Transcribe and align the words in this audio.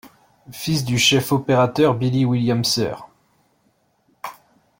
Fils 0.51 0.83
du 0.83 0.97
chef 0.97 1.31
opérateur 1.31 1.93
Billy 1.93 2.25
Williams 2.25 2.67
Sr. 2.67 3.07